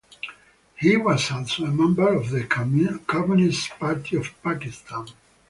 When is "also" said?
1.29-1.65